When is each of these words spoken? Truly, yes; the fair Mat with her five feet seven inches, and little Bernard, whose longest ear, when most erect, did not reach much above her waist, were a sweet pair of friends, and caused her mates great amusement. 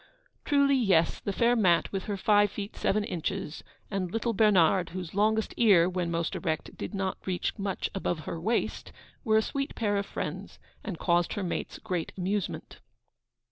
Truly, 0.45 0.75
yes; 0.77 1.19
the 1.19 1.31
fair 1.31 1.55
Mat 1.55 1.91
with 1.91 2.05
her 2.05 2.17
five 2.17 2.49
feet 2.49 2.75
seven 2.75 3.03
inches, 3.03 3.63
and 3.91 4.09
little 4.11 4.33
Bernard, 4.33 4.89
whose 4.89 5.13
longest 5.13 5.53
ear, 5.57 5.87
when 5.87 6.09
most 6.09 6.33
erect, 6.35 6.75
did 6.75 6.95
not 6.95 7.19
reach 7.27 7.55
much 7.59 7.87
above 7.93 8.21
her 8.21 8.41
waist, 8.41 8.91
were 9.23 9.37
a 9.37 9.43
sweet 9.43 9.75
pair 9.75 9.97
of 9.97 10.07
friends, 10.07 10.57
and 10.83 10.97
caused 10.97 11.33
her 11.33 11.43
mates 11.43 11.77
great 11.77 12.13
amusement. 12.17 12.79